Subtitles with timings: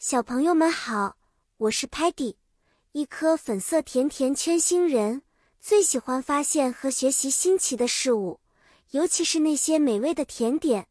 [0.00, 1.16] 小朋友们好，
[1.56, 2.36] 我是 Patty，
[2.92, 5.22] 一颗粉色甜甜圈星人，
[5.58, 8.38] 最喜欢发现和学习新奇的事物，
[8.92, 10.86] 尤其是那些美味的甜点。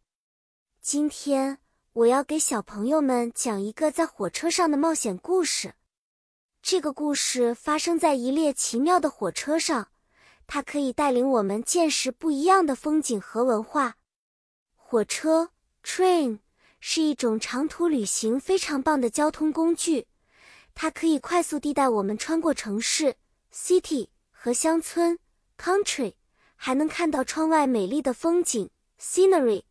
[0.81, 1.59] 今天
[1.93, 5.75] 我要给小朋友们讲一个在火车上的冒险故事。
[6.61, 9.87] 这个故事发生在一列奇妙的火车上，
[10.47, 13.95] 它可以带领我们见识不一样的风景和文化。
[14.75, 15.51] 火车
[15.81, 16.39] （train）。
[16.79, 20.07] 是一种长途旅行非常棒的交通工具，
[20.75, 23.15] 它可以快速地带我们穿过城市
[23.51, 25.17] （city） 和乡村
[25.57, 26.13] （country），
[26.55, 29.63] 还能看到窗外美丽的风景 （scenery），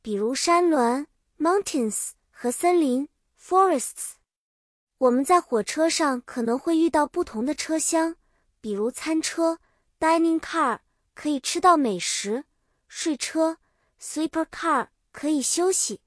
[0.00, 1.06] 比如山峦
[1.38, 3.08] （mountains） 和森林
[3.40, 4.12] （forests）。
[4.98, 8.14] 我们在火车上可能会遇到不同的车厢，
[8.60, 9.58] 比如餐车
[9.98, 10.78] （dining car）
[11.12, 12.44] 可以吃到美食，
[12.86, 13.58] 睡车
[14.00, 16.01] （sleeper car） 可以休息。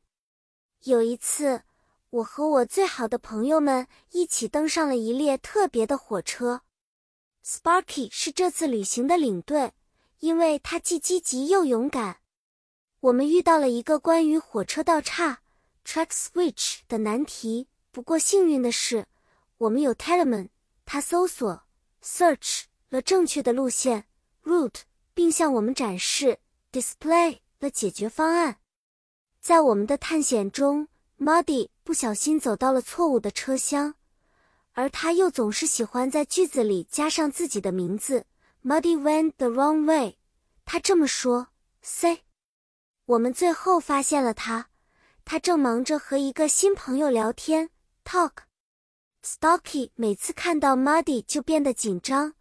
[0.86, 1.64] 有一次，
[2.12, 6.62] 我和我最好的朋友们一起登上了一列特别的火车。
[7.44, 9.74] Sparky 是这次旅行的领队，
[10.20, 12.18] 因为他既积极又勇敢。
[13.00, 15.42] 我们遇到了一个关于火车道岔
[15.84, 19.08] （track switch） 的难题，不过幸运的是，
[19.58, 20.50] 我们有 Telemann，
[20.86, 21.64] 他搜索
[22.04, 24.06] （search） 了正确的路线
[24.44, 24.82] （route），
[25.16, 26.38] 并向我们展示
[26.72, 28.60] （display） 了解决方案。
[29.46, 30.88] 在我们的探险中
[31.20, 33.94] ，Muddy 不小心走到了错误的车厢，
[34.72, 38.26] 而他又总是喜欢在句子里加上自己的名字。
[38.64, 40.18] Muddy went the wrong way。
[40.66, 41.50] 他这么说。
[41.84, 42.24] C。
[43.06, 44.70] 我们最后发现了他，
[45.24, 47.70] 他正忙着和一个新朋友聊天。
[48.04, 48.32] Talk。
[49.24, 52.34] Stocky 每次看到 Muddy 就变得紧张，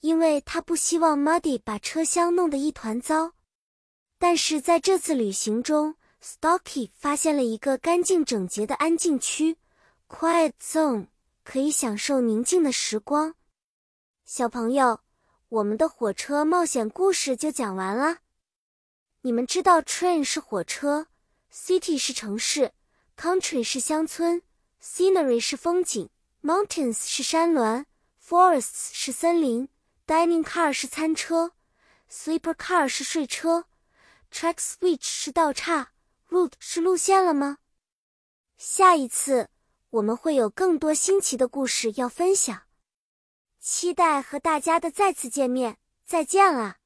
[0.00, 3.34] 因为他不希望 Muddy 把车厢弄得一团糟。
[4.18, 9.58] 但是在这次旅行中，Stocky 发现了一个干净整洁的安静区
[10.08, 11.08] ，Quiet Zone，
[11.42, 13.34] 可以享受宁静的时光。
[14.24, 15.00] 小朋友，
[15.48, 18.18] 我们的火车冒险故事就讲完了。
[19.22, 21.08] 你们知道，Train 是火车
[21.52, 22.72] ，City 是城市
[23.16, 24.42] ，Country 是乡村
[24.82, 26.08] ，Scenery 是风景
[26.42, 27.84] ，Mountains 是山峦
[28.24, 29.68] ，Forests 是森林
[30.06, 31.52] ，Dining Car 是餐车
[32.10, 33.66] ，Sleeper Car 是睡车
[34.32, 35.91] ，Track Switch 是道岔。
[36.32, 37.58] Route 是路线了吗？
[38.56, 39.50] 下一次
[39.90, 42.62] 我们会有更多新奇的故事要分享，
[43.60, 45.78] 期待和大家的再次见面。
[46.04, 46.81] 再见了。